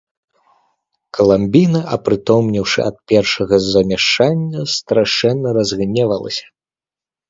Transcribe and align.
Каламбіна, 1.17 1.81
апрытомнеўшы 1.99 2.79
ад 2.89 2.97
першага 3.13 3.55
замяшання, 3.71 4.69
страшэнна 4.81 5.49
разгневалася. 5.63 6.45